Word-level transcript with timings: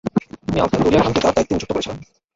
তিনি 0.47 0.59
আফগান 0.59 0.81
দরিয়া 0.83 1.03
খানকে 1.03 1.21
তার 1.21 1.33
দায়িত্বে 1.35 1.53
নিযুক্ত 1.55 1.71
করেছিলেন। 1.73 1.97